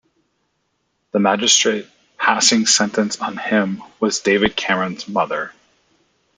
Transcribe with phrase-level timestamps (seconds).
[1.11, 1.85] The magistrate
[2.17, 5.53] passing sentence on him was David Cameron's mother.